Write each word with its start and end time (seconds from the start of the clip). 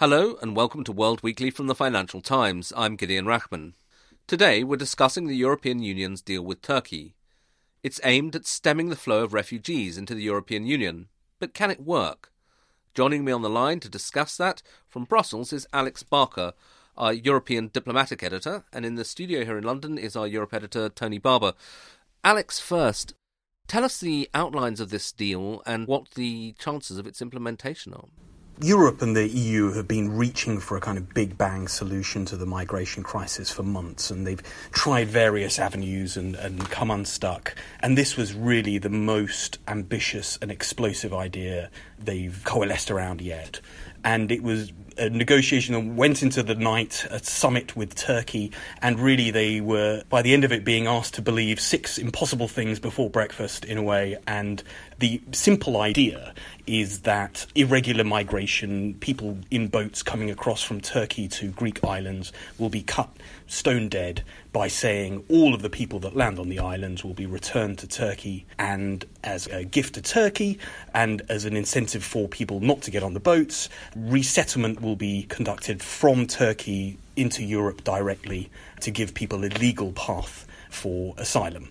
Hello, 0.00 0.38
and 0.40 0.56
welcome 0.56 0.82
to 0.84 0.92
World 0.92 1.22
Weekly 1.22 1.50
from 1.50 1.66
the 1.66 1.74
Financial 1.74 2.22
Times. 2.22 2.72
I'm 2.74 2.96
Gideon 2.96 3.26
Rachman. 3.26 3.74
Today, 4.26 4.64
we're 4.64 4.76
discussing 4.76 5.26
the 5.26 5.36
European 5.36 5.82
Union's 5.82 6.22
deal 6.22 6.40
with 6.40 6.62
Turkey. 6.62 7.16
It's 7.82 8.00
aimed 8.02 8.34
at 8.34 8.46
stemming 8.46 8.88
the 8.88 8.96
flow 8.96 9.24
of 9.24 9.34
refugees 9.34 9.98
into 9.98 10.14
the 10.14 10.22
European 10.22 10.64
Union. 10.64 11.08
But 11.38 11.52
can 11.52 11.70
it 11.70 11.84
work? 11.84 12.32
Joining 12.94 13.26
me 13.26 13.32
on 13.32 13.42
the 13.42 13.50
line 13.50 13.78
to 13.80 13.90
discuss 13.90 14.38
that 14.38 14.62
from 14.88 15.04
Brussels 15.04 15.52
is 15.52 15.68
Alex 15.70 16.02
Barker, 16.02 16.54
our 16.96 17.12
European 17.12 17.68
diplomatic 17.70 18.22
editor, 18.22 18.64
and 18.72 18.86
in 18.86 18.94
the 18.94 19.04
studio 19.04 19.44
here 19.44 19.58
in 19.58 19.64
London 19.64 19.98
is 19.98 20.16
our 20.16 20.26
Europe 20.26 20.54
editor, 20.54 20.88
Tony 20.88 21.18
Barber. 21.18 21.52
Alex, 22.24 22.58
first, 22.58 23.12
tell 23.68 23.84
us 23.84 24.00
the 24.00 24.30
outlines 24.32 24.80
of 24.80 24.88
this 24.88 25.12
deal 25.12 25.62
and 25.66 25.86
what 25.86 26.12
the 26.12 26.54
chances 26.58 26.96
of 26.96 27.06
its 27.06 27.20
implementation 27.20 27.92
are. 27.92 28.06
Europe 28.62 29.00
and 29.00 29.16
the 29.16 29.26
EU 29.26 29.72
have 29.72 29.88
been 29.88 30.14
reaching 30.14 30.60
for 30.60 30.76
a 30.76 30.80
kind 30.80 30.98
of 30.98 31.14
big 31.14 31.38
bang 31.38 31.66
solution 31.66 32.26
to 32.26 32.36
the 32.36 32.44
migration 32.44 33.02
crisis 33.02 33.50
for 33.50 33.62
months, 33.62 34.10
and 34.10 34.26
they've 34.26 34.42
tried 34.70 35.08
various 35.08 35.58
avenues 35.58 36.16
and, 36.16 36.36
and 36.36 36.68
come 36.68 36.90
unstuck. 36.90 37.54
And 37.80 37.96
this 37.96 38.18
was 38.18 38.34
really 38.34 38.76
the 38.76 38.90
most 38.90 39.58
ambitious 39.66 40.38
and 40.42 40.50
explosive 40.50 41.14
idea 41.14 41.70
they've 41.98 42.38
coalesced 42.44 42.90
around 42.90 43.22
yet. 43.22 43.60
And 44.04 44.30
it 44.30 44.42
was 44.42 44.72
a 44.98 45.10
negotiation 45.10 45.74
that 45.74 45.94
went 45.94 46.22
into 46.22 46.42
the 46.42 46.54
night, 46.54 47.06
a 47.10 47.18
summit 47.18 47.76
with 47.76 47.94
Turkey, 47.94 48.52
and 48.82 48.98
really 48.98 49.30
they 49.30 49.60
were, 49.60 50.02
by 50.08 50.22
the 50.22 50.32
end 50.32 50.44
of 50.44 50.52
it, 50.52 50.64
being 50.64 50.86
asked 50.86 51.14
to 51.14 51.22
believe 51.22 51.60
six 51.60 51.98
impossible 51.98 52.48
things 52.48 52.78
before 52.78 53.10
breakfast, 53.10 53.64
in 53.64 53.78
a 53.78 53.82
way. 53.82 54.16
And 54.26 54.62
the 54.98 55.20
simple 55.32 55.80
idea 55.80 56.34
is 56.66 57.00
that 57.00 57.46
irregular 57.54 58.04
migration, 58.04 58.94
people 58.94 59.38
in 59.50 59.68
boats 59.68 60.02
coming 60.02 60.30
across 60.30 60.62
from 60.62 60.80
Turkey 60.80 61.26
to 61.28 61.48
Greek 61.48 61.82
islands, 61.84 62.32
will 62.58 62.68
be 62.68 62.82
cut 62.82 63.10
stone 63.46 63.88
dead 63.88 64.22
by 64.52 64.68
saying 64.68 65.24
all 65.28 65.54
of 65.54 65.62
the 65.62 65.70
people 65.70 65.98
that 66.00 66.16
land 66.16 66.38
on 66.38 66.48
the 66.48 66.58
islands 66.58 67.04
will 67.04 67.14
be 67.14 67.26
returned 67.26 67.78
to 67.78 67.86
Turkey 67.86 68.46
and 68.58 69.04
as 69.22 69.46
a 69.48 69.64
gift 69.64 69.94
to 69.94 70.02
Turkey 70.02 70.58
and 70.94 71.22
as 71.28 71.44
an 71.44 71.56
incentive 71.56 72.04
for 72.04 72.28
people 72.28 72.60
not 72.60 72.82
to 72.82 72.90
get 72.90 73.02
on 73.02 73.14
the 73.14 73.20
boats, 73.20 73.68
resettlement 73.96 74.79
will 74.80 74.96
be 74.96 75.24
conducted 75.24 75.82
from 75.82 76.26
Turkey 76.26 76.98
into 77.16 77.44
Europe 77.44 77.84
directly 77.84 78.50
to 78.80 78.90
give 78.90 79.14
people 79.14 79.44
a 79.44 79.48
legal 79.48 79.92
path 79.92 80.46
for 80.70 81.14
asylum. 81.18 81.68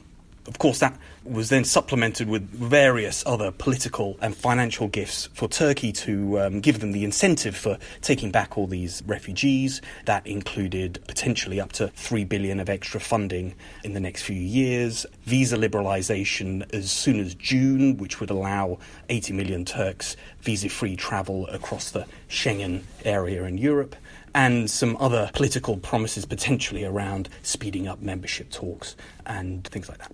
Of 0.47 0.57
course, 0.57 0.79
that 0.79 0.97
was 1.23 1.49
then 1.49 1.63
supplemented 1.63 2.27
with 2.27 2.49
various 2.49 3.23
other 3.25 3.51
political 3.51 4.17
and 4.19 4.35
financial 4.35 4.88
gifts 4.88 5.29
for 5.33 5.47
Turkey 5.47 5.91
to 5.91 6.39
um, 6.39 6.59
give 6.59 6.79
them 6.79 6.91
the 6.91 7.03
incentive 7.03 7.55
for 7.55 7.77
taking 8.01 8.31
back 8.31 8.57
all 8.57 8.66
these 8.66 9.03
refugees. 9.05 9.79
That 10.05 10.25
included 10.25 10.99
potentially 11.07 11.61
up 11.61 11.71
to 11.73 11.89
3 11.89 12.23
billion 12.23 12.59
of 12.59 12.67
extra 12.67 12.99
funding 12.99 13.53
in 13.84 13.94
the 13.94 14.00
next 14.00 14.23
few 14.23 14.35
years, 14.35 15.05
visa 15.29 15.56
liberalization 15.56 16.67
as 16.73 16.91
soon 16.91 17.19
as 17.19 17.35
June, 17.35 17.97
which 17.97 18.19
would 18.19 18.31
allow 18.31 18.79
80 19.09 19.34
million 19.34 19.63
Turks 19.63 20.17
visa 20.41 20.69
free 20.69 20.95
travel 20.95 21.45
across 21.50 21.91
the 21.91 22.07
Schengen 22.28 22.81
area 23.06 23.44
in 23.44 23.59
Europe 23.59 23.95
and 24.34 24.72
some 24.72 24.97
other 25.00 25.29
political 25.35 25.78
promises 25.78 26.25
potentially 26.25 26.84
around 26.84 27.29
speeding 27.44 27.88
up 27.88 28.01
membership 28.01 28.50
talks 28.50 28.95
and 29.28 29.67
things 29.67 29.88
like 29.88 30.00
that. 30.00 30.12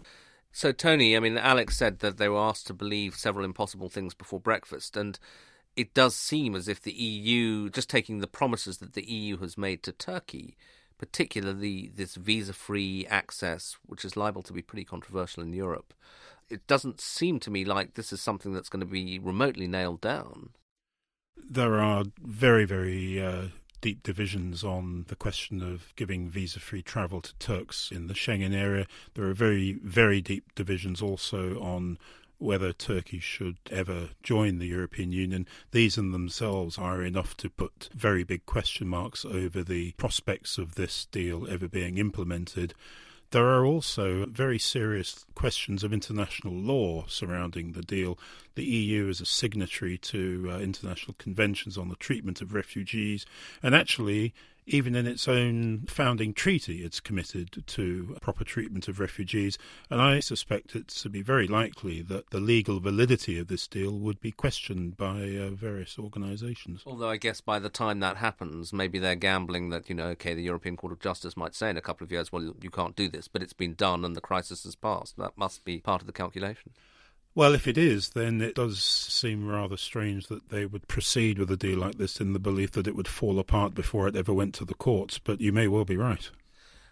So, 0.52 0.74
Tony, 0.74 1.16
I 1.16 1.22
mean, 1.22 1.38
Alex 1.38 1.78
said 1.78 2.00
that 2.00 2.18
they 2.18 2.28
were 2.28 2.38
asked 2.38 2.68
to 2.68 2.74
believe 2.74 3.16
several 3.16 3.46
impossible 3.46 3.88
things 3.88 4.14
before 4.14 4.42
breakfast, 4.42 4.98
and 4.98 5.18
it 5.78 5.94
does 5.94 6.14
seem 6.14 6.56
as 6.56 6.68
if 6.68 6.82
the 6.82 6.92
EU, 6.92 7.70
just 7.70 7.90
taking 7.90 8.20
the 8.20 8.28
promises 8.28 8.80
that 8.80 8.94
the 8.94 9.10
EU 9.10 9.38
has 9.38 9.58
made 9.58 9.82
to 9.84 9.94
Turkey, 9.94 10.58
particularly 10.98 11.92
this 11.94 12.16
visa 12.16 12.54
free 12.54 13.06
access, 13.08 13.78
which 13.86 14.06
is 14.06 14.18
liable 14.18 14.44
to 14.44 14.54
be 14.54 14.62
pretty 14.62 14.86
controversial 14.86 15.44
in 15.44 15.54
Europe, 15.54 15.94
it 16.50 16.66
doesn't 16.68 17.02
seem 17.02 17.40
to 17.40 17.52
me 17.52 17.66
like 17.66 17.94
this 17.94 18.14
is 18.14 18.22
something 18.22 18.54
that's 18.54 18.70
going 18.70 18.82
to 18.82 18.86
be 18.86 19.20
remotely 19.20 19.68
nailed 19.68 20.02
down. 20.02 20.50
There 21.38 21.76
are 21.76 22.06
very, 22.22 22.66
very 22.66 23.22
uh, 23.22 23.48
deep 23.82 24.04
divisions 24.04 24.64
on 24.64 25.06
the 25.10 25.16
question 25.16 25.62
of 25.62 25.94
giving 25.96 26.30
visa 26.30 26.60
free 26.60 26.82
travel 26.82 27.22
to 27.22 27.36
Turks 27.36 27.92
in 27.92 28.08
the 28.08 28.14
Schengen 28.14 28.56
area. 28.56 28.88
There 29.14 29.26
are 29.26 29.34
very, 29.34 29.74
very 29.84 30.22
deep 30.22 30.56
divisions 30.56 31.02
also 31.02 31.60
on 31.60 31.98
whether 32.38 32.74
Turkey 32.74 33.20
should 33.20 33.58
ever 33.72 34.10
join 34.24 34.60
the 34.60 34.68
European 34.68 35.12
Union. 35.12 35.48
These 35.72 35.98
in 35.98 36.12
themselves 36.12 36.78
are 36.78 37.04
enough 37.04 37.36
to 37.38 37.50
put 37.50 37.90
very 37.94 38.24
big 38.24 38.46
question 38.46 38.88
marks 38.88 39.26
over 39.26 39.64
the 39.64 39.92
prospects 39.94 40.58
of 40.58 40.76
this 40.76 41.06
deal 41.06 41.48
ever 41.50 41.68
being 41.68 41.98
implemented. 41.98 42.74
There 43.32 43.48
are 43.48 43.66
also 43.66 44.26
very 44.28 44.60
serious 44.60 45.26
questions 45.36 45.84
of 45.84 45.92
international 45.92 46.54
law 46.54 47.06
surrounding 47.08 47.72
the 47.72 47.82
deal. 47.82 48.20
The 48.54 48.64
EU 48.64 49.10
is 49.10 49.20
a 49.20 49.26
signatory 49.26 49.98
to 49.98 50.52
uh, 50.52 50.60
international 50.60 51.16
conventions 51.18 51.78
on 51.78 51.90
the 51.90 51.96
treatment 51.96 52.42
of 52.42 52.54
refugees, 52.54 53.26
and 53.62 53.76
actually, 53.76 54.34
even 54.66 54.96
in 54.96 55.06
its 55.06 55.28
own 55.28 55.86
founding 55.88 56.34
treaty, 56.34 56.84
it's 56.84 57.00
committed 57.00 57.64
to 57.68 58.18
proper 58.22 58.44
treatment 58.44 58.88
of 58.88 59.00
refugees. 59.00 59.58
And 59.90 60.02
I 60.02 60.20
suspect 60.20 60.76
it 60.76 60.88
to 60.90 61.10
be 61.10 61.22
very 61.22 61.48
likely 61.48 62.02
that 62.04 62.32
the 62.32 62.40
legal 62.40 62.80
validity 62.80 63.38
of 63.38 63.48
this 63.48 63.68
deal 63.68 63.98
would 64.00 64.20
be 64.20 64.32
questioned 64.32 64.98
by 64.98 65.38
uh, 65.38 65.50
various 65.52 66.00
organisations. 66.00 66.82
Although 66.86 67.10
I 67.10 67.18
guess 67.18 67.42
by 67.42 67.60
the 67.60 67.70
time 67.70 68.00
that 68.00 68.18
happens, 68.18 68.74
maybe 68.74 68.98
they're 68.98 69.16
gambling 69.16 69.70
that, 69.70 69.88
you 69.90 69.96
know, 69.96 70.08
okay, 70.08 70.34
the 70.34 70.44
European 70.44 70.78
Court 70.78 70.94
of 70.94 71.00
Justice 71.00 71.38
might 71.38 71.56
say 71.56 71.70
in 71.70 71.78
a 71.78 71.82
couple 71.82 72.06
of 72.06 72.12
years, 72.12 72.32
well, 72.32 72.54
you 72.62 72.70
can't 72.72 72.96
do 72.96 73.08
this, 73.08 73.28
but 73.28 73.44
it's 73.44 73.54
been 73.54 73.76
done 73.76 74.04
and 74.04 74.16
the 74.16 74.22
crisis 74.22 74.64
has 74.64 74.76
passed. 74.76 75.18
That 75.18 75.38
must 75.38 75.64
be 75.64 75.80
part 75.80 76.02
of 76.02 76.08
the 76.08 76.14
calculation. 76.14 76.72
Well, 77.38 77.54
if 77.54 77.68
it 77.68 77.78
is, 77.78 78.12
then 78.12 78.42
it 78.42 78.56
does 78.56 78.82
seem 78.82 79.46
rather 79.46 79.76
strange 79.76 80.28
that 80.28 80.50
they 80.50 80.66
would 80.66 80.88
proceed 80.88 81.38
with 81.38 81.52
a 81.52 81.58
deal 81.58 81.80
like 81.80 81.98
this 81.98 82.22
in 82.22 82.32
the 82.32 82.40
belief 82.40 82.72
that 82.72 82.88
it 82.88 82.96
would 82.96 83.10
fall 83.10 83.40
apart 83.40 83.76
before 83.76 84.08
it 84.08 84.16
ever 84.16 84.34
went 84.34 84.56
to 84.56 84.64
the 84.64 84.74
courts, 84.74 85.20
but 85.20 85.42
you 85.42 85.52
may 85.52 85.68
well 85.68 85.84
be 85.84 85.98
right. 85.98 86.30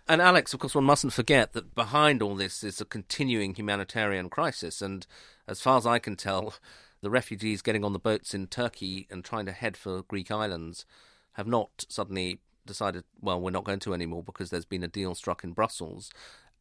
And 0.05 0.21
Alex, 0.21 0.53
of 0.53 0.59
course, 0.59 0.75
one 0.75 0.83
mustn't 0.83 1.13
forget 1.13 1.53
that 1.53 1.73
behind 1.73 2.21
all 2.21 2.35
this 2.35 2.61
is 2.61 2.81
a 2.81 2.85
continuing 2.85 3.55
humanitarian 3.55 4.29
crisis. 4.29 4.81
And 4.81 5.07
as 5.47 5.61
far 5.61 5.77
as 5.77 5.85
I 5.85 5.97
can 5.97 6.17
tell, 6.17 6.55
the 6.99 7.09
refugees 7.09 7.61
getting 7.61 7.85
on 7.85 7.93
the 7.93 7.99
boats 7.99 8.33
in 8.33 8.47
Turkey 8.47 9.07
and 9.09 9.23
trying 9.23 9.45
to 9.45 9.53
head 9.53 9.77
for 9.77 10.03
Greek 10.03 10.29
islands 10.29 10.85
have 11.33 11.47
not 11.47 11.85
suddenly 11.87 12.39
decided, 12.65 13.05
well, 13.21 13.39
we're 13.39 13.49
not 13.49 13.63
going 13.63 13.79
to 13.79 13.93
anymore 13.93 14.23
because 14.23 14.49
there's 14.49 14.65
been 14.65 14.83
a 14.83 14.89
deal 14.89 15.15
struck 15.15 15.45
in 15.45 15.53
Brussels. 15.53 16.11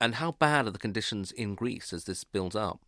And 0.00 0.14
how 0.16 0.30
bad 0.30 0.68
are 0.68 0.70
the 0.70 0.78
conditions 0.78 1.32
in 1.32 1.56
Greece 1.56 1.92
as 1.92 2.04
this 2.04 2.22
builds 2.22 2.54
up? 2.54 2.80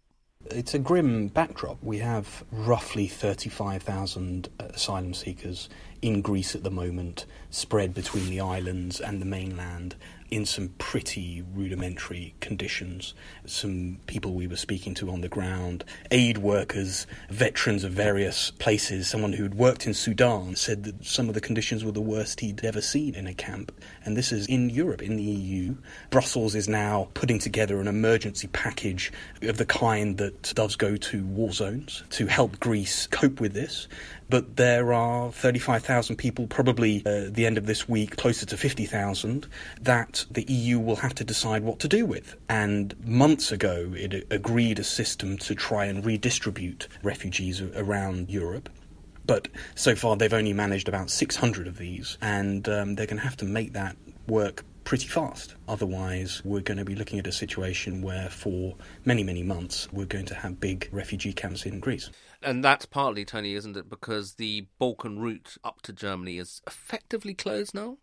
It's 0.50 0.74
a 0.74 0.78
grim 0.78 1.28
backdrop. 1.28 1.78
We 1.82 1.98
have 1.98 2.44
roughly 2.52 3.06
35,000 3.06 4.48
asylum 4.58 5.14
seekers 5.14 5.68
in 6.02 6.20
Greece 6.20 6.54
at 6.54 6.62
the 6.62 6.70
moment, 6.70 7.24
spread 7.50 7.94
between 7.94 8.28
the 8.28 8.40
islands 8.40 9.00
and 9.00 9.22
the 9.22 9.26
mainland 9.26 9.94
in 10.34 10.44
some 10.44 10.68
pretty 10.78 11.44
rudimentary 11.54 12.34
conditions. 12.40 13.14
Some 13.46 14.00
people 14.08 14.34
we 14.34 14.48
were 14.48 14.56
speaking 14.56 14.92
to 14.94 15.08
on 15.08 15.20
the 15.20 15.28
ground, 15.28 15.84
aid 16.10 16.38
workers, 16.38 17.06
veterans 17.30 17.84
of 17.84 17.92
various 17.92 18.50
places, 18.50 19.06
someone 19.06 19.32
who'd 19.32 19.54
worked 19.54 19.86
in 19.86 19.94
Sudan 19.94 20.56
said 20.56 20.82
that 20.82 21.04
some 21.04 21.28
of 21.28 21.34
the 21.34 21.40
conditions 21.40 21.84
were 21.84 21.92
the 21.92 22.00
worst 22.00 22.40
he'd 22.40 22.64
ever 22.64 22.80
seen 22.80 23.14
in 23.14 23.28
a 23.28 23.34
camp. 23.34 23.70
And 24.04 24.16
this 24.16 24.32
is 24.32 24.48
in 24.48 24.70
Europe, 24.70 25.02
in 25.02 25.14
the 25.14 25.22
EU. 25.22 25.76
Brussels 26.10 26.56
is 26.56 26.68
now 26.68 27.10
putting 27.14 27.38
together 27.38 27.80
an 27.80 27.86
emergency 27.86 28.48
package 28.48 29.12
of 29.42 29.56
the 29.58 29.66
kind 29.66 30.18
that 30.18 30.52
does 30.54 30.74
go 30.74 30.96
to 30.96 31.24
war 31.26 31.52
zones 31.52 32.02
to 32.10 32.26
help 32.26 32.58
Greece 32.58 33.06
cope 33.06 33.40
with 33.40 33.52
this 33.52 33.86
but 34.28 34.56
there 34.56 34.92
are 34.92 35.30
35,000 35.32 36.16
people, 36.16 36.46
probably 36.46 37.02
uh, 37.04 37.28
the 37.30 37.46
end 37.46 37.58
of 37.58 37.66
this 37.66 37.88
week, 37.88 38.16
closer 38.16 38.46
to 38.46 38.56
50,000, 38.56 39.46
that 39.82 40.23
the 40.30 40.44
EU 40.44 40.78
will 40.78 40.96
have 40.96 41.14
to 41.16 41.24
decide 41.24 41.62
what 41.62 41.78
to 41.80 41.88
do 41.88 42.06
with. 42.06 42.36
And 42.48 42.94
months 43.06 43.52
ago, 43.52 43.92
it 43.94 44.26
agreed 44.30 44.78
a 44.78 44.84
system 44.84 45.38
to 45.38 45.54
try 45.54 45.84
and 45.86 46.04
redistribute 46.04 46.88
refugees 47.02 47.60
around 47.60 48.30
Europe. 48.30 48.68
But 49.26 49.48
so 49.74 49.94
far, 49.94 50.16
they've 50.16 50.32
only 50.32 50.52
managed 50.52 50.88
about 50.88 51.10
600 51.10 51.66
of 51.66 51.78
these, 51.78 52.18
and 52.20 52.68
um, 52.68 52.94
they're 52.94 53.06
going 53.06 53.18
to 53.18 53.24
have 53.24 53.38
to 53.38 53.46
make 53.46 53.72
that 53.72 53.96
work 54.26 54.64
pretty 54.84 55.06
fast. 55.06 55.54
Otherwise, 55.66 56.42
we're 56.44 56.60
going 56.60 56.76
to 56.78 56.84
be 56.84 56.94
looking 56.94 57.18
at 57.18 57.26
a 57.26 57.32
situation 57.32 58.02
where, 58.02 58.28
for 58.28 58.76
many, 59.04 59.24
many 59.24 59.42
months, 59.42 59.88
we're 59.92 60.04
going 60.04 60.26
to 60.26 60.34
have 60.34 60.60
big 60.60 60.88
refugee 60.92 61.32
camps 61.32 61.64
in 61.64 61.80
Greece. 61.80 62.10
And 62.42 62.62
that's 62.62 62.84
partly, 62.84 63.24
Tony, 63.24 63.54
isn't 63.54 63.76
it? 63.76 63.88
Because 63.88 64.34
the 64.34 64.66
Balkan 64.78 65.18
route 65.18 65.56
up 65.64 65.80
to 65.82 65.92
Germany 65.92 66.38
is 66.38 66.60
effectively 66.66 67.32
closed 67.32 67.74
now? 67.74 67.96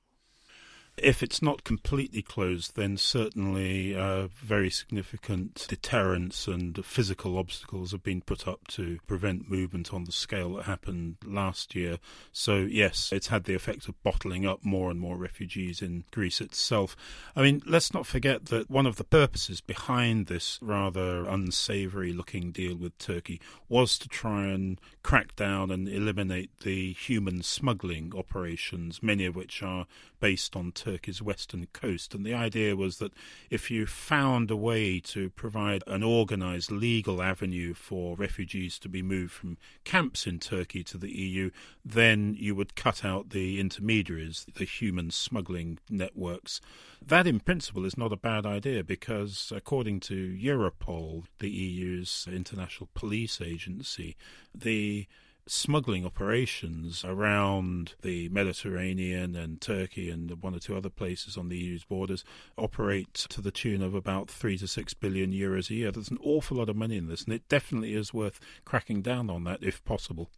If 0.98 1.24
it's 1.24 1.42
not 1.42 1.64
completely 1.64 2.22
closed, 2.22 2.76
then 2.76 2.98
certainly 2.98 3.96
uh, 3.96 4.28
very 4.36 4.70
significant 4.70 5.66
deterrents 5.68 6.48
and 6.48 6.86
physical 6.86 7.38
obstacles 7.38 7.92
have 7.92 8.04
been 8.04 8.22
put 8.22 8.48
up 8.48 8.68
to 8.70 9.00
prevent 9.08 9.50
movement 9.50 9.94
on 9.94 10.04
the 10.04 10.12
scale 10.12 10.56
that 10.56 10.66
happened 10.66 11.16
last 11.26 11.76
year. 11.76 11.98
So, 12.32 12.58
yes, 12.58 13.10
it's 13.12 13.28
had 13.28 13.46
the 13.46 13.56
effect 13.56 13.88
of 13.88 14.04
bottling 14.04 14.46
up 14.46 14.64
more 14.64 14.92
and 14.92 15.00
more 15.00 15.18
refugees 15.18 15.82
in 15.82 16.04
Greece 16.12 16.42
itself. 16.42 16.96
I 17.36 17.42
mean, 17.42 17.64
let's 17.66 17.94
not 17.94 18.06
forget 18.06 18.46
that 18.48 18.70
one 18.70 18.86
of 18.86 18.98
the 18.98 19.04
purposes 19.04 19.62
behind 19.62 20.28
this 20.28 20.60
rather 20.62 21.26
unsavoury 21.26 22.14
looking 22.14 22.52
deal 22.52 22.76
with 22.76 22.98
Turkey 22.98 23.42
was 23.70 23.98
to 24.00 24.10
try 24.10 24.48
and 24.48 24.80
crack 25.04 25.36
down 25.36 25.72
and 25.72 25.88
eliminate 25.88 26.52
the 26.60 26.94
human 26.94 27.42
smuggling 27.42 28.14
operations, 28.16 29.02
many 29.02 29.26
of 29.26 29.36
which 29.36 29.64
are 29.64 29.88
based 30.20 30.56
on 30.56 30.72
Turkey's 30.82 31.22
western 31.22 31.68
coast. 31.74 32.16
And 32.16 32.26
the 32.26 32.34
idea 32.34 32.76
was 32.76 32.98
that 32.98 33.14
if 33.52 33.70
you 33.70 33.86
found 33.86 34.50
a 34.50 34.56
way 34.56 35.00
to 35.00 35.30
provide 35.30 35.84
an 35.86 36.04
organised 36.04 36.72
legal 36.72 37.22
avenue 37.22 37.76
for 37.76 38.16
refugees 38.16 38.80
to 38.80 38.90
be 38.90 39.04
moved 39.04 39.32
from 39.32 39.58
camps 39.84 40.26
in 40.26 40.40
Turkey 40.40 40.84
to 40.86 40.98
the 40.98 41.12
EU, 41.12 41.52
then 41.86 42.36
you 42.40 42.56
would 42.56 42.76
cut 42.76 43.06
out 43.06 43.30
the 43.30 43.60
intermediaries, 43.60 44.48
the 44.56 44.66
human 44.66 45.12
smuggling 45.12 45.78
networks. 45.88 46.62
That, 47.06 47.28
in 47.28 47.40
principle, 47.40 47.86
is 47.86 47.98
not 47.98 48.12
a 48.12 48.18
bad 48.18 48.48
idea 48.48 48.84
because, 48.84 49.54
according 49.56 50.00
to 50.02 50.36
Europol, 50.36 51.26
the 51.38 51.50
EU's 51.50 52.28
international 52.32 52.90
police 52.96 53.40
agency, 53.40 54.16
the 54.54 55.08
smuggling 55.48 56.06
operations 56.06 57.04
around 57.04 57.96
the 58.02 58.30
Mediterranean 58.30 59.36
and 59.36 59.60
Turkey 59.60 60.10
and 60.10 60.32
one 60.42 60.56
or 60.56 60.60
two 60.60 60.76
other 60.76 60.90
places 60.90 61.38
on 61.38 61.50
the 61.50 61.58
EU's 61.58 61.84
borders 61.84 62.24
operate 62.58 63.14
to 63.14 63.42
the 63.42 63.52
tune 63.52 63.82
of 63.82 63.94
about 63.94 64.30
three 64.30 64.58
to 64.58 64.68
six 64.68 64.94
billion 64.94 65.32
euros 65.32 65.70
a 65.70 65.76
year. 65.76 65.92
There's 65.92 66.12
an 66.12 66.20
awful 66.24 66.58
lot 66.58 66.70
of 66.70 66.76
money 66.76 66.98
in 66.98 67.08
this, 67.08 67.24
and 67.24 67.34
it 67.34 67.48
definitely 67.50 67.94
is 67.94 68.14
worth 68.14 68.40
cracking 68.66 69.02
down 69.02 69.30
on 69.30 69.44
that 69.46 69.64
if 69.64 69.84
possible. 69.84 70.30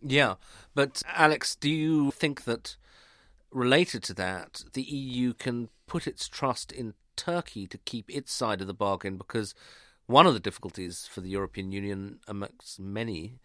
Yeah, 0.00 0.34
but 0.74 1.02
Alex, 1.14 1.56
do 1.56 1.70
you 1.70 2.10
think 2.10 2.44
that 2.44 2.76
related 3.50 4.02
to 4.04 4.14
that, 4.14 4.64
the 4.74 4.82
EU 4.82 5.32
can 5.32 5.68
put 5.86 6.06
its 6.06 6.28
trust 6.28 6.72
in 6.72 6.94
Turkey 7.16 7.66
to 7.66 7.78
keep 7.78 8.08
its 8.10 8.32
side 8.32 8.60
of 8.60 8.66
the 8.66 8.74
bargain? 8.74 9.16
Because 9.16 9.54
one 10.06 10.26
of 10.26 10.34
the 10.34 10.40
difficulties 10.40 11.08
for 11.10 11.20
the 11.20 11.30
European 11.30 11.72
Union, 11.72 12.20
amongst 12.28 12.78
many, 12.78 13.40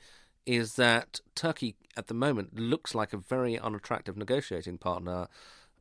is 0.45 0.75
that 0.75 1.19
Turkey 1.36 1.75
at 1.95 2.07
the 2.07 2.13
moment 2.13 2.60
looks 2.60 2.95
like 2.95 3.13
a 3.13 3.18
very 3.18 3.57
unattractive 3.57 4.18
negotiating 4.18 4.78
partner. 4.78 5.28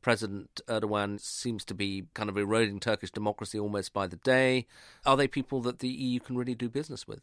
President 0.03 0.61
Erdogan 0.67 1.21
seems 1.21 1.65
to 1.65 1.75
be 1.75 2.05
kind 2.15 2.29
of 2.29 2.37
eroding 2.37 2.81
Turkish 2.81 3.11
democracy 3.11 3.59
almost 3.59 3.93
by 3.93 4.07
the 4.07 4.17
day. 4.17 4.67
Are 5.07 5.17
they 5.17 5.29
people 5.29 5.61
that 5.63 5.79
the 5.79 5.89
EU 5.89 6.21
can 6.21 6.37
really 6.37 6.55
do 6.55 6.69
business 6.69 7.07
with? 7.07 7.23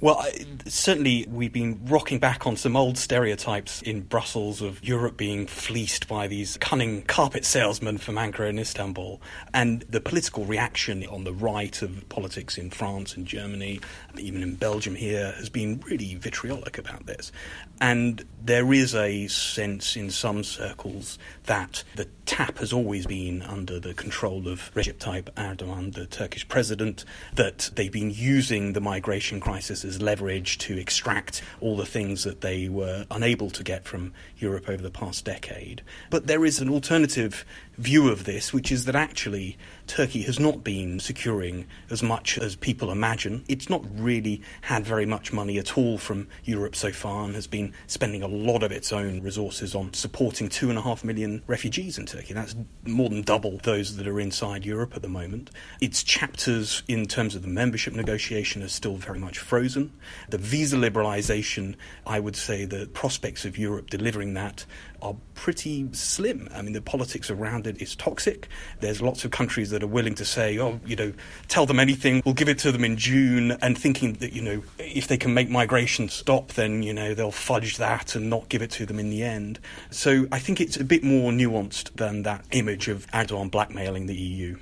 Well, 0.00 0.18
I, 0.20 0.46
certainly 0.66 1.26
we've 1.28 1.52
been 1.52 1.80
rocking 1.86 2.20
back 2.20 2.46
on 2.46 2.56
some 2.56 2.76
old 2.76 2.96
stereotypes 2.96 3.82
in 3.82 4.02
Brussels 4.02 4.62
of 4.62 4.84
Europe 4.84 5.16
being 5.16 5.48
fleeced 5.48 6.06
by 6.06 6.28
these 6.28 6.56
cunning 6.58 7.02
carpet 7.02 7.44
salesmen 7.44 7.98
from 7.98 8.14
Ankara 8.14 8.48
and 8.48 8.60
Istanbul. 8.60 9.20
And 9.52 9.82
the 9.88 10.00
political 10.00 10.44
reaction 10.44 11.04
on 11.06 11.24
the 11.24 11.32
right 11.32 11.82
of 11.82 12.08
politics 12.10 12.56
in 12.56 12.70
France 12.70 13.16
and 13.16 13.26
Germany, 13.26 13.80
even 14.16 14.44
in 14.44 14.54
Belgium 14.54 14.94
here, 14.94 15.32
has 15.32 15.48
been 15.48 15.80
really 15.80 16.14
vitriolic 16.14 16.78
about 16.78 17.06
this. 17.06 17.32
And 17.80 18.24
there 18.40 18.72
is 18.72 18.94
a 18.94 19.26
sense 19.26 19.96
in 19.96 20.10
some 20.10 20.44
circles 20.44 21.18
that 21.46 21.82
the 21.96 22.06
tap 22.24 22.58
has 22.58 22.72
always 22.72 23.06
been 23.06 23.42
under 23.42 23.80
the 23.80 23.94
control 23.94 24.46
of 24.46 24.70
Recep 24.74 24.98
Tayyip 24.98 25.32
Erdogan, 25.32 25.94
the 25.94 26.06
Turkish 26.06 26.46
president, 26.46 27.04
that 27.34 27.70
they've 27.74 27.90
been 27.90 28.10
using 28.10 28.74
the 28.74 28.80
migration 28.80 29.40
crisis 29.40 29.84
as 29.88 30.00
leverage 30.00 30.58
to 30.58 30.78
extract 30.78 31.42
all 31.60 31.76
the 31.76 31.86
things 31.86 32.22
that 32.24 32.42
they 32.42 32.68
were 32.68 33.06
unable 33.10 33.50
to 33.50 33.64
get 33.64 33.84
from 33.84 34.12
Europe 34.38 34.68
over 34.68 34.82
the 34.82 34.90
past 34.90 35.24
decade. 35.24 35.82
But 36.10 36.28
there 36.28 36.44
is 36.44 36.60
an 36.60 36.68
alternative 36.68 37.44
view 37.78 38.08
of 38.08 38.24
this, 38.24 38.52
which 38.52 38.72
is 38.72 38.84
that 38.84 38.96
actually 38.96 39.56
Turkey 39.86 40.22
has 40.22 40.38
not 40.38 40.64
been 40.64 40.98
securing 40.98 41.64
as 41.90 42.02
much 42.02 42.36
as 42.36 42.56
people 42.56 42.90
imagine. 42.90 43.44
It's 43.48 43.70
not 43.70 43.84
really 43.94 44.42
had 44.62 44.84
very 44.84 45.06
much 45.06 45.32
money 45.32 45.58
at 45.58 45.78
all 45.78 45.96
from 45.96 46.26
Europe 46.44 46.74
so 46.74 46.90
far 46.90 47.24
and 47.24 47.34
has 47.36 47.46
been 47.46 47.72
spending 47.86 48.22
a 48.22 48.26
lot 48.26 48.62
of 48.64 48.72
its 48.72 48.92
own 48.92 49.22
resources 49.22 49.74
on 49.74 49.94
supporting 49.94 50.48
two 50.48 50.70
and 50.70 50.78
a 50.78 50.82
half 50.82 51.04
million 51.04 51.42
refugees 51.46 51.98
in 51.98 52.06
Turkey. 52.06 52.34
That's 52.34 52.56
more 52.84 53.08
than 53.08 53.22
double 53.22 53.58
those 53.62 53.96
that 53.96 54.08
are 54.08 54.20
inside 54.20 54.66
Europe 54.66 54.94
at 54.96 55.02
the 55.02 55.08
moment. 55.08 55.50
Its 55.80 56.02
chapters 56.02 56.82
in 56.88 57.06
terms 57.06 57.36
of 57.36 57.42
the 57.42 57.48
membership 57.48 57.94
negotiation 57.94 58.62
are 58.62 58.68
still 58.68 58.96
very 58.96 59.20
much 59.20 59.38
frozen. 59.38 59.92
The 60.30 60.38
visa 60.38 60.76
liberalisation, 60.76 61.76
I 62.06 62.18
would 62.18 62.36
say 62.36 62.64
the 62.64 62.86
prospects 62.86 63.44
of 63.44 63.56
Europe 63.56 63.88
delivering 63.88 64.34
that 64.34 64.66
are 65.02 65.14
pretty 65.34 65.88
slim. 65.92 66.48
I 66.54 66.62
mean, 66.62 66.72
the 66.72 66.82
politics 66.82 67.30
around 67.30 67.66
it 67.66 67.80
is 67.80 67.94
toxic. 67.94 68.48
There's 68.80 69.00
lots 69.00 69.24
of 69.24 69.30
countries 69.30 69.70
that 69.70 69.82
are 69.82 69.88
willing 69.88 70.14
to 70.16 70.24
say, 70.24 70.58
oh, 70.58 70.80
you 70.84 70.96
know, 70.96 71.12
tell 71.46 71.66
them 71.66 71.78
anything, 71.78 72.22
we'll 72.24 72.34
give 72.34 72.48
it 72.48 72.58
to 72.60 72.72
them 72.72 72.84
in 72.84 72.96
June, 72.96 73.52
and 73.62 73.78
thinking 73.78 74.14
that, 74.14 74.32
you 74.32 74.42
know, 74.42 74.62
if 74.78 75.08
they 75.08 75.16
can 75.16 75.34
make 75.34 75.48
migration 75.48 76.08
stop, 76.08 76.52
then, 76.54 76.82
you 76.82 76.92
know, 76.92 77.14
they'll 77.14 77.30
fudge 77.30 77.76
that 77.76 78.14
and 78.14 78.28
not 78.28 78.48
give 78.48 78.62
it 78.62 78.70
to 78.72 78.86
them 78.86 78.98
in 78.98 79.10
the 79.10 79.22
end. 79.22 79.60
So 79.90 80.26
I 80.32 80.38
think 80.38 80.60
it's 80.60 80.76
a 80.76 80.84
bit 80.84 81.04
more 81.04 81.30
nuanced 81.32 81.94
than 81.94 82.22
that 82.24 82.44
image 82.50 82.88
of 82.88 83.06
Erdogan 83.08 83.50
blackmailing 83.50 84.06
the 84.06 84.16
EU. 84.16 84.58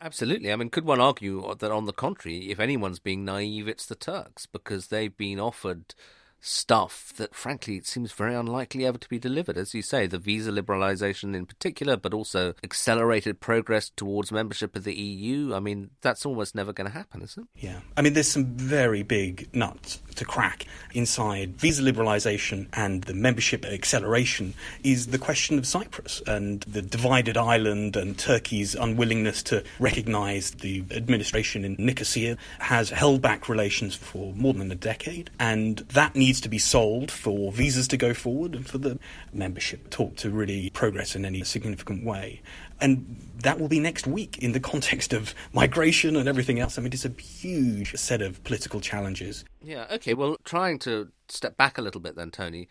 Absolutely. 0.00 0.52
I 0.52 0.56
mean, 0.56 0.70
could 0.70 0.84
one 0.84 1.00
argue 1.00 1.54
that, 1.58 1.70
on 1.72 1.86
the 1.86 1.92
contrary, 1.92 2.50
if 2.50 2.60
anyone's 2.60 3.00
being 3.00 3.24
naive, 3.24 3.66
it's 3.66 3.86
the 3.86 3.96
Turks 3.96 4.46
because 4.46 4.86
they've 4.86 5.16
been 5.16 5.40
offered 5.40 5.94
stuff 6.40 7.12
that, 7.16 7.34
frankly, 7.34 7.76
it 7.76 7.86
seems 7.86 8.12
very 8.12 8.34
unlikely 8.34 8.86
ever 8.86 8.98
to 8.98 9.08
be 9.08 9.18
delivered. 9.18 9.56
As 9.56 9.74
you 9.74 9.82
say, 9.82 10.06
the 10.06 10.18
visa 10.18 10.50
liberalisation 10.50 11.34
in 11.34 11.46
particular, 11.46 11.96
but 11.96 12.14
also 12.14 12.54
accelerated 12.62 13.40
progress 13.40 13.90
towards 13.90 14.32
membership 14.32 14.76
of 14.76 14.84
the 14.84 14.94
EU. 14.94 15.54
I 15.54 15.60
mean, 15.60 15.90
that's 16.00 16.24
almost 16.24 16.54
never 16.54 16.72
going 16.72 16.88
to 16.88 16.96
happen, 16.96 17.22
is 17.22 17.36
it? 17.36 17.44
Yeah. 17.56 17.80
I 17.96 18.02
mean, 18.02 18.12
there's 18.12 18.28
some 18.28 18.46
very 18.56 19.02
big 19.02 19.48
nuts 19.54 20.00
to 20.18 20.24
crack 20.24 20.66
inside 20.94 21.56
visa 21.56 21.82
liberalisation 21.82 22.66
and 22.72 23.04
the 23.04 23.14
membership 23.14 23.64
acceleration 23.64 24.52
is 24.82 25.08
the 25.08 25.18
question 25.18 25.58
of 25.58 25.66
Cyprus 25.66 26.20
and 26.26 26.60
the 26.62 26.82
divided 26.82 27.36
island 27.36 27.96
and 27.96 28.18
Turkey's 28.18 28.74
unwillingness 28.74 29.42
to 29.44 29.62
recognise 29.78 30.50
the 30.50 30.84
administration 30.90 31.64
in 31.64 31.76
Nicosia 31.78 32.36
has 32.58 32.90
held 32.90 33.22
back 33.22 33.48
relations 33.48 33.94
for 33.94 34.32
more 34.34 34.54
than 34.54 34.70
a 34.72 34.74
decade, 34.74 35.30
and 35.38 35.78
that 35.90 36.16
needs 36.16 36.40
to 36.40 36.48
be 36.48 36.58
solved 36.58 37.10
for 37.10 37.52
visas 37.52 37.86
to 37.88 37.96
go 37.96 38.12
forward 38.12 38.54
and 38.54 38.66
for 38.66 38.78
the 38.78 38.98
membership 39.32 39.90
talk 39.90 40.16
to 40.16 40.30
really 40.30 40.70
progress 40.70 41.14
in 41.14 41.24
any 41.24 41.44
significant 41.44 42.04
way. 42.04 42.40
And 42.80 43.16
that 43.42 43.60
will 43.60 43.68
be 43.68 43.80
next 43.80 44.06
week 44.06 44.38
in 44.38 44.52
the 44.52 44.60
context 44.60 45.12
of 45.12 45.34
migration 45.52 46.16
and 46.16 46.28
everything 46.28 46.58
else. 46.58 46.78
I 46.78 46.82
mean, 46.82 46.92
it's 46.92 47.04
a 47.04 47.10
huge 47.20 47.94
set 47.96 48.22
of 48.22 48.42
political 48.44 48.80
challenges. 48.80 49.44
Yeah, 49.62 49.86
okay. 49.92 50.14
Well, 50.14 50.36
trying 50.44 50.78
to 50.80 51.10
step 51.28 51.56
back 51.56 51.78
a 51.78 51.82
little 51.82 52.00
bit 52.00 52.16
then, 52.16 52.30
Tony. 52.30 52.68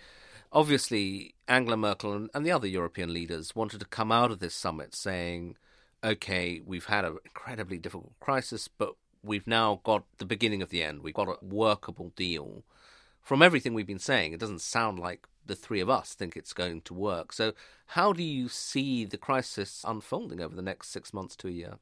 Obviously, 0.51 1.35
Angela 1.47 1.77
Merkel 1.77 2.29
and, 2.33 2.45
the 2.45 2.51
other 2.51 2.67
European 2.67 3.13
leaders 3.13 3.55
wanted 3.55 3.79
to 3.81 3.85
come 3.85 4.11
out 4.11 4.31
of 4.31 4.39
this 4.39 4.55
summit 4.55 4.95
saying, 4.95 5.57
okay, 6.03 6.61
we've 6.65 6.85
had 6.85 7.03
an 7.03 7.17
incredibly 7.25 7.77
difficult 7.77 8.17
crisis, 8.19 8.67
but 8.67 8.95
we've 9.23 9.47
now 9.47 9.81
got 9.83 10.05
the 10.19 10.25
beginning 10.25 10.61
of 10.61 10.69
the 10.69 10.83
end. 10.83 11.03
We've 11.03 11.13
got 11.13 11.27
a 11.27 11.45
workable 11.45 12.13
deal 12.15 12.63
from 13.27 13.41
everything 13.41 13.73
we've 13.73 13.85
been 13.85 13.99
saying, 13.99 14.31
it 14.31 14.39
doesn't 14.39 14.61
sound 14.61 14.99
like 14.99 15.27
the 15.47 15.55
three 15.55 15.79
of 15.79 15.89
us 15.89 16.13
think 16.13 16.35
it's 16.35 16.53
going 16.53 16.81
to 16.81 16.93
work. 16.93 17.33
So, 17.33 17.53
how 17.87 18.13
do 18.13 18.23
you 18.23 18.49
see 18.49 19.05
the 19.05 19.17
crisis 19.17 19.83
unfolding 19.87 20.41
over 20.41 20.55
the 20.55 20.61
next 20.61 20.89
six 20.89 21.13
months 21.13 21.35
to 21.37 21.47
a 21.47 21.51
year? 21.51 21.79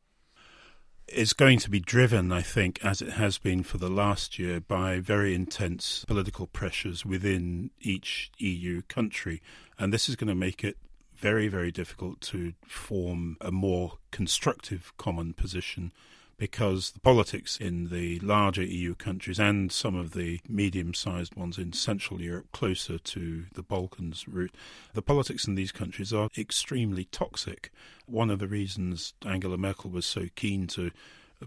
It's 1.08 1.34
going 1.34 1.60
to 1.60 1.70
be 1.70 1.80
driven, 1.80 2.32
I 2.32 2.42
think, 2.42 2.84
as 2.84 3.02
it 3.02 3.14
has 3.14 3.38
been 3.38 3.62
for 3.62 3.78
the 3.78 3.90
last 3.90 4.40
year, 4.40 4.60
by 4.60 5.00
very 5.00 5.36
intense 5.36 6.04
political 6.08 6.48
pressures 6.48 7.06
within 7.06 7.70
each 7.80 8.32
EU 8.40 8.82
country. 8.84 9.42
And 9.78 9.94
this 9.94 10.10
is 10.10 10.16
going 10.16 10.30
to 10.30 10.36
make 10.36 10.64
it 10.64 10.78
very, 11.16 11.48
very 11.48 11.72
difficult 11.72 12.22
to 12.22 12.54
form 12.66 13.38
a 13.40 13.52
more 13.52 14.00
constructive 14.12 14.94
common 14.98 15.34
position 15.34 15.92
because 16.38 16.92
the 16.92 17.00
politics 17.00 17.58
in 17.58 17.90
the 17.90 18.20
larger 18.20 18.64
EU 18.64 18.96
countries 18.96 19.40
and 19.40 19.72
some 19.72 19.96
of 19.96 20.14
the 20.14 20.40
medium 20.50 20.94
sized 20.94 21.36
ones 21.36 21.58
in 21.58 21.72
Central 21.74 22.22
Europe, 22.22 22.52
closer 22.52 22.98
to 22.98 23.46
the 23.54 23.64
Balkans 23.64 24.28
route, 24.28 24.54
the 24.94 25.02
politics 25.02 25.48
in 25.48 25.56
these 25.56 25.72
countries 25.72 26.12
are 26.12 26.30
extremely 26.38 27.06
toxic. 27.06 27.72
One 28.06 28.30
of 28.30 28.40
the 28.40 28.48
reasons 28.48 29.14
Angela 29.26 29.58
Merkel 29.58 29.90
was 29.90 30.06
so 30.06 30.28
keen 30.36 30.68
to 30.68 30.92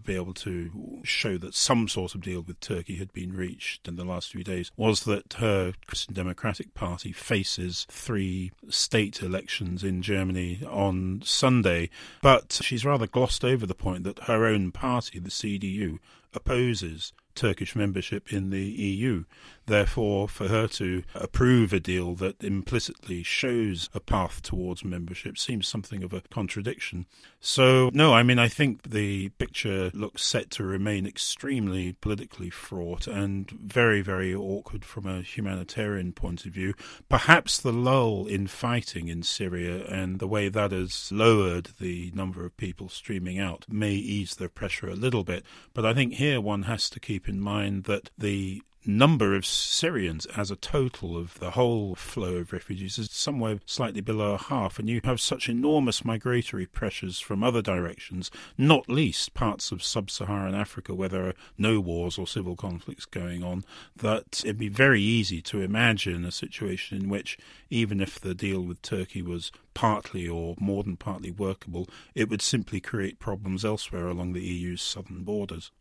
be 0.04 0.14
able 0.14 0.34
to 0.34 1.00
show 1.02 1.38
that 1.38 1.54
some 1.54 1.88
sort 1.88 2.14
of 2.14 2.22
deal 2.22 2.40
with 2.40 2.60
Turkey 2.60 2.96
had 2.96 3.12
been 3.12 3.32
reached 3.32 3.86
in 3.88 3.96
the 3.96 4.04
last 4.04 4.30
few 4.30 4.44
days 4.44 4.70
was 4.76 5.04
that 5.04 5.34
her 5.34 5.72
Christian 5.86 6.14
Democratic 6.14 6.74
Party 6.74 7.12
faces 7.12 7.86
three 7.90 8.52
state 8.68 9.22
elections 9.22 9.84
in 9.84 10.02
Germany 10.02 10.60
on 10.68 11.22
Sunday. 11.24 11.90
But 12.22 12.60
she's 12.62 12.84
rather 12.84 13.06
glossed 13.06 13.44
over 13.44 13.66
the 13.66 13.74
point 13.74 14.04
that 14.04 14.24
her 14.24 14.46
own 14.46 14.72
party, 14.72 15.18
the 15.18 15.30
CDU, 15.30 15.98
opposes 16.34 17.12
Turkish 17.34 17.76
membership 17.76 18.32
in 18.32 18.50
the 18.50 18.64
EU. 18.64 19.24
Therefore, 19.68 20.28
for 20.28 20.48
her 20.48 20.66
to 20.66 21.02
approve 21.14 21.74
a 21.74 21.80
deal 21.80 22.14
that 22.16 22.42
implicitly 22.42 23.22
shows 23.22 23.90
a 23.92 24.00
path 24.00 24.40
towards 24.40 24.82
membership 24.82 25.36
seems 25.36 25.68
something 25.68 26.02
of 26.02 26.14
a 26.14 26.22
contradiction. 26.30 27.04
So, 27.38 27.90
no, 27.92 28.14
I 28.14 28.22
mean, 28.22 28.38
I 28.38 28.48
think 28.48 28.90
the 28.90 29.28
picture 29.30 29.90
looks 29.92 30.24
set 30.24 30.50
to 30.52 30.64
remain 30.64 31.06
extremely 31.06 31.92
politically 32.00 32.48
fraught 32.48 33.06
and 33.06 33.50
very, 33.50 34.00
very 34.00 34.34
awkward 34.34 34.86
from 34.86 35.06
a 35.06 35.20
humanitarian 35.20 36.12
point 36.12 36.46
of 36.46 36.52
view. 36.52 36.72
Perhaps 37.10 37.60
the 37.60 37.72
lull 37.72 38.26
in 38.26 38.46
fighting 38.46 39.08
in 39.08 39.22
Syria 39.22 39.84
and 39.86 40.18
the 40.18 40.26
way 40.26 40.48
that 40.48 40.72
has 40.72 41.12
lowered 41.12 41.70
the 41.78 42.10
number 42.14 42.46
of 42.46 42.56
people 42.56 42.88
streaming 42.88 43.38
out 43.38 43.66
may 43.68 43.92
ease 43.92 44.36
the 44.36 44.48
pressure 44.48 44.88
a 44.88 44.96
little 44.96 45.24
bit. 45.24 45.44
But 45.74 45.84
I 45.84 45.92
think 45.92 46.14
here 46.14 46.40
one 46.40 46.62
has 46.62 46.88
to 46.90 47.00
keep 47.00 47.28
in 47.28 47.38
mind 47.38 47.84
that 47.84 48.10
the 48.16 48.62
number 48.88 49.36
of 49.36 49.44
Syrians 49.44 50.24
as 50.34 50.50
a 50.50 50.56
total 50.56 51.14
of 51.14 51.38
the 51.40 51.50
whole 51.50 51.94
flow 51.94 52.36
of 52.36 52.54
refugees 52.54 52.98
is 52.98 53.10
somewhere 53.10 53.60
slightly 53.66 54.00
below 54.00 54.38
half, 54.38 54.78
and 54.78 54.88
you 54.88 55.02
have 55.04 55.20
such 55.20 55.46
enormous 55.46 56.06
migratory 56.06 56.64
pressures 56.64 57.20
from 57.20 57.44
other 57.44 57.60
directions, 57.60 58.30
not 58.56 58.88
least 58.88 59.34
parts 59.34 59.70
of 59.70 59.82
sub 59.82 60.10
Saharan 60.10 60.54
Africa 60.54 60.94
where 60.94 61.10
there 61.10 61.26
are 61.26 61.34
no 61.58 61.80
wars 61.80 62.16
or 62.16 62.26
civil 62.26 62.56
conflicts 62.56 63.04
going 63.04 63.44
on, 63.44 63.62
that 63.94 64.42
it'd 64.42 64.56
be 64.56 64.70
very 64.70 65.02
easy 65.02 65.42
to 65.42 65.60
imagine 65.60 66.24
a 66.24 66.32
situation 66.32 66.96
in 66.96 67.10
which, 67.10 67.36
even 67.68 68.00
if 68.00 68.18
the 68.18 68.34
deal 68.34 68.62
with 68.62 68.80
Turkey 68.80 69.20
was 69.20 69.52
partly 69.74 70.26
or 70.26 70.54
more 70.58 70.82
than 70.82 70.96
partly 70.96 71.30
workable, 71.30 71.86
it 72.14 72.30
would 72.30 72.40
simply 72.40 72.80
create 72.80 73.18
problems 73.18 73.66
elsewhere 73.66 74.08
along 74.08 74.32
the 74.32 74.40
EU's 74.40 74.80
southern 74.80 75.24
borders. 75.24 75.72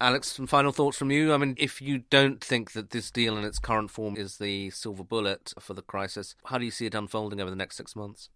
Alex, 0.00 0.32
some 0.32 0.46
final 0.46 0.72
thoughts 0.72 0.98
from 0.98 1.12
you. 1.12 1.32
I 1.32 1.36
mean, 1.36 1.54
if 1.56 1.80
you 1.80 1.98
don't 2.10 2.42
think 2.42 2.72
that 2.72 2.90
this 2.90 3.12
deal 3.12 3.38
in 3.38 3.44
its 3.44 3.60
current 3.60 3.92
form 3.92 4.16
is 4.16 4.38
the 4.38 4.70
silver 4.70 5.04
bullet 5.04 5.54
for 5.60 5.74
the 5.74 5.82
crisis, 5.82 6.34
how 6.46 6.58
do 6.58 6.64
you 6.64 6.72
see 6.72 6.86
it 6.86 6.94
unfolding 6.96 7.40
over 7.40 7.48
the 7.48 7.56
next 7.56 7.76
six 7.76 7.94
months? 7.94 8.28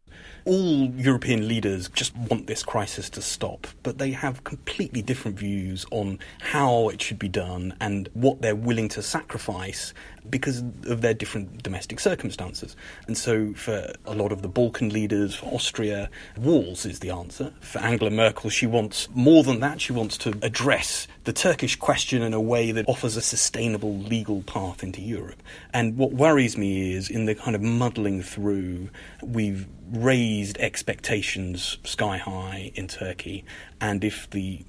All 0.44 0.86
European 0.94 1.48
leaders 1.48 1.88
just 1.88 2.16
want 2.16 2.46
this 2.46 2.62
crisis 2.62 3.10
to 3.10 3.22
stop, 3.22 3.66
but 3.82 3.98
they 3.98 4.12
have 4.12 4.44
completely 4.44 5.02
different 5.02 5.36
views 5.36 5.84
on 5.90 6.20
how 6.38 6.90
it 6.90 7.02
should 7.02 7.18
be 7.18 7.28
done 7.28 7.74
and 7.80 8.08
what 8.14 8.40
they're 8.40 8.54
willing 8.54 8.88
to 8.90 9.02
sacrifice 9.02 9.92
because 10.30 10.62
of 10.86 11.00
their 11.00 11.14
different 11.14 11.62
domestic 11.62 12.00
circumstances. 12.00 12.76
And 13.06 13.16
so, 13.16 13.52
for 13.54 13.92
a 14.06 14.14
lot 14.14 14.32
of 14.32 14.42
the 14.42 14.48
Balkan 14.48 14.90
leaders, 14.90 15.34
for 15.34 15.46
Austria, 15.46 16.10
walls 16.36 16.86
is 16.86 17.00
the 17.00 17.10
answer. 17.10 17.52
For 17.60 17.78
Angela 17.78 18.10
Merkel, 18.10 18.50
she 18.50 18.66
wants 18.66 19.08
more 19.14 19.42
than 19.42 19.60
that. 19.60 19.80
She 19.80 19.92
wants 19.92 20.18
to 20.18 20.38
address 20.42 21.06
the 21.24 21.32
Turkish 21.32 21.76
question 21.76 22.22
in 22.22 22.32
a 22.32 22.40
way 22.40 22.72
that 22.72 22.88
offers 22.88 23.16
a 23.16 23.22
sustainable 23.22 23.96
legal 23.96 24.42
path 24.42 24.82
into 24.82 25.00
Europe. 25.00 25.42
And 25.72 25.96
what 25.96 26.12
worries 26.12 26.56
me 26.56 26.94
is 26.94 27.10
in 27.10 27.26
the 27.26 27.34
kind 27.34 27.54
of 27.54 27.62
muddling 27.62 28.22
through, 28.22 28.90
we've 29.22 29.66
raised 29.92 30.58
expectations 30.58 31.78
sky 31.84 32.18
high 32.18 32.72
in 32.74 32.88
Turkey. 32.88 33.44
And 33.80 34.04
if 34.04 34.28
the 34.30 34.64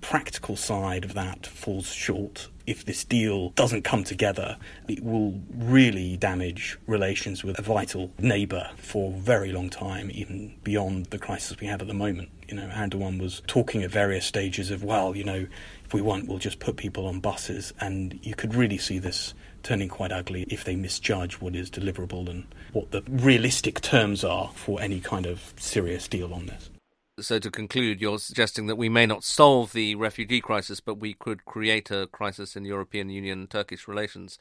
practical 0.00 0.56
side 0.56 1.04
of 1.04 1.14
that 1.14 1.46
falls 1.46 1.92
short, 1.92 2.48
if 2.66 2.84
this 2.84 3.04
deal 3.04 3.50
doesn't 3.50 3.82
come 3.82 4.04
together, 4.04 4.56
it 4.88 5.02
will 5.02 5.40
really 5.54 6.16
damage 6.16 6.78
relations 6.86 7.44
with 7.44 7.58
a 7.58 7.62
vital 7.62 8.10
neighbour 8.18 8.70
for 8.76 9.12
a 9.12 9.16
very 9.16 9.52
long 9.52 9.70
time, 9.70 10.10
even 10.12 10.54
beyond 10.64 11.06
the 11.06 11.18
crisis 11.18 11.58
we 11.60 11.66
have 11.66 11.80
at 11.80 11.88
the 11.88 11.94
moment. 11.94 12.28
You 12.48 12.56
know, 12.56 12.68
Erdogan 12.68 13.20
was 13.20 13.42
talking 13.46 13.82
at 13.82 13.90
various 13.90 14.26
stages 14.26 14.70
of, 14.70 14.84
well, 14.84 15.16
you 15.16 15.24
know, 15.24 15.46
if 15.84 15.94
we 15.94 16.00
want, 16.00 16.28
we'll 16.28 16.38
just 16.38 16.58
put 16.58 16.76
people 16.76 17.06
on 17.06 17.20
buses. 17.20 17.72
And 17.80 18.18
you 18.22 18.34
could 18.34 18.54
really 18.54 18.78
see 18.78 18.98
this 18.98 19.34
turning 19.62 19.88
quite 19.88 20.12
ugly 20.12 20.44
if 20.48 20.64
they 20.64 20.76
misjudge 20.76 21.40
what 21.40 21.56
is 21.56 21.70
deliverable 21.70 22.28
and 22.28 22.46
what 22.72 22.90
the 22.90 23.02
realistic 23.08 23.80
terms 23.80 24.22
are 24.24 24.50
for 24.54 24.80
any 24.80 25.00
kind 25.00 25.26
of 25.26 25.54
serious 25.56 26.06
deal 26.08 26.32
on 26.32 26.46
this. 26.46 26.70
So, 27.18 27.38
to 27.38 27.50
conclude, 27.50 28.02
you're 28.02 28.18
suggesting 28.18 28.66
that 28.66 28.76
we 28.76 28.90
may 28.90 29.06
not 29.06 29.24
solve 29.24 29.72
the 29.72 29.94
refugee 29.94 30.42
crisis, 30.42 30.80
but 30.80 30.98
we 30.98 31.14
could 31.14 31.46
create 31.46 31.90
a 31.90 32.08
crisis 32.08 32.56
in 32.56 32.66
European 32.66 33.08
Union 33.08 33.46
Turkish 33.46 33.88
relations. 33.88 34.38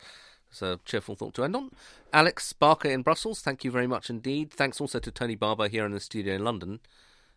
It's 0.52 0.62
a 0.62 0.82
cheerful 0.84 1.16
thought 1.16 1.34
to 1.36 1.46
end 1.46 1.56
on. 1.56 1.72
Alex 2.12 2.52
Barker 2.52 2.90
in 2.90 3.02
Brussels, 3.02 3.40
thank 3.40 3.64
you 3.64 3.72
very 3.72 3.88
much 3.88 4.10
indeed. 4.10 4.52
Thanks 4.52 4.82
also 4.82 5.00
to 5.00 5.10
Tony 5.10 5.36
Barber 5.36 5.70
here 5.70 5.86
in 5.86 5.94
the 5.94 6.02
studio 6.02 6.36
in 6.36 6.44
London. 6.44 6.82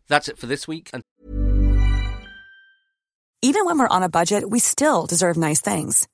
That's 0.09 0.29
it 0.29 0.39
for 0.39 0.47
this 0.47 0.67
week. 0.67 0.91
And 0.93 1.03
Even 3.41 3.65
when 3.65 3.79
we're 3.79 3.87
on 3.87 4.03
a 4.03 4.09
budget, 4.09 4.51
we 4.51 4.59
still 4.59 5.07
deserve 5.07 5.37
nice 5.37 5.61
things. 5.61 6.09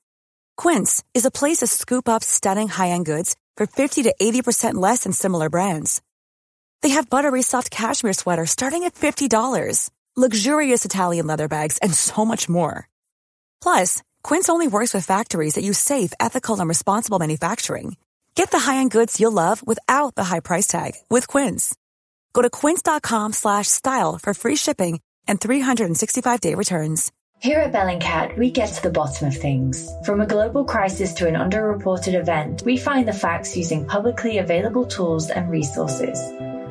Quince 0.55 1.03
is 1.15 1.25
a 1.25 1.31
place 1.31 1.57
to 1.57 1.67
scoop 1.67 2.07
up 2.07 2.23
stunning 2.23 2.67
high 2.67 2.89
end 2.89 3.05
goods 3.05 3.35
for 3.57 3.65
50 3.65 4.03
to 4.03 4.13
80% 4.21 4.75
less 4.75 5.03
than 5.03 5.13
similar 5.13 5.49
brands. 5.49 6.03
They 6.81 6.89
have 6.89 7.09
buttery 7.09 7.41
soft 7.41 7.71
cashmere 7.71 8.13
sweaters 8.13 8.51
starting 8.51 8.83
at 8.83 8.93
$50, 8.93 9.89
luxurious 10.15 10.85
Italian 10.85 11.27
leather 11.27 11.47
bags, 11.47 11.79
and 11.79 11.93
so 11.93 12.23
much 12.25 12.47
more. 12.47 12.87
Plus, 13.61 14.03
Quince 14.23 14.49
only 14.49 14.67
works 14.67 14.93
with 14.93 15.05
factories 15.05 15.55
that 15.55 15.63
use 15.63 15.79
safe, 15.79 16.13
ethical, 16.19 16.59
and 16.59 16.69
responsible 16.69 17.19
manufacturing. 17.19 17.97
Get 18.35 18.51
the 18.51 18.59
high-end 18.59 18.91
goods 18.91 19.19
you'll 19.19 19.31
love 19.31 19.65
without 19.65 20.15
the 20.15 20.25
high 20.25 20.41
price 20.41 20.67
tag 20.67 20.93
with 21.09 21.27
Quince. 21.27 21.75
Go 22.33 22.41
to 22.41 22.49
quince.com/style 22.49 24.19
for 24.21 24.33
free 24.33 24.55
shipping 24.55 24.99
and 25.27 25.39
365-day 25.39 26.53
returns. 26.55 27.11
Here 27.39 27.59
at 27.59 27.73
Bellingcat, 27.73 28.37
we 28.37 28.49
get 28.51 28.73
to 28.73 28.83
the 28.83 28.97
bottom 28.99 29.27
of 29.27 29.35
things. 29.35 29.89
From 30.05 30.21
a 30.21 30.25
global 30.25 30.63
crisis 30.63 31.13
to 31.15 31.27
an 31.27 31.35
underreported 31.35 32.13
event, 32.13 32.63
we 32.63 32.77
find 32.77 33.07
the 33.07 33.19
facts 33.25 33.57
using 33.57 33.85
publicly 33.85 34.37
available 34.37 34.85
tools 34.85 35.29
and 35.29 35.49
resources 35.49 36.17